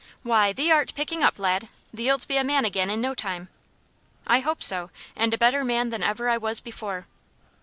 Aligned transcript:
"Why, 0.23 0.51
thee 0.51 0.71
art 0.71 0.93
picking 0.95 1.23
up, 1.23 1.37
lad! 1.37 1.69
Thee'lt 1.93 2.27
be 2.27 2.37
a 2.37 2.43
man 2.43 2.65
again 2.65 2.89
in 2.89 3.01
no 3.01 3.13
time." 3.13 3.49
"I 4.25 4.39
hope 4.39 4.63
so. 4.63 4.89
And 5.15 5.31
a 5.31 5.37
better 5.37 5.63
man 5.63 5.91
than 5.91 6.01
ever 6.01 6.27
I 6.27 6.37
was 6.37 6.59
before." 6.59 7.05